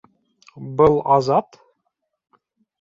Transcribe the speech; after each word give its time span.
Был 0.79 0.95
Азат? 1.17 1.61